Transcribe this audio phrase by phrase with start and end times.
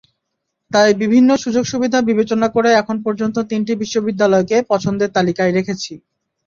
[0.71, 5.93] তাই বিভিন্ন সুযোগ-সুবিধা বিবেচনা করে এখন পর্যন্ত তিনটি বিশ্ববিদ্যালয়কে পছন্দের তালিকায় রেখেছি।